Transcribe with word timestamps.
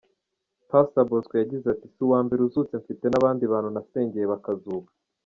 Pastor 0.69 1.03
Bosco 1.09 1.33
yagize 1.37 1.65
ati: 1.69 1.85
"Si 1.93 1.99
uwa 2.05 2.19
mbere 2.25 2.39
uzutse 2.47 2.73
mfite 2.81 3.05
n’abandi 3.09 3.43
bantu 3.51 3.69
nasengeye 3.75 4.25
bakazuka. 4.33 4.91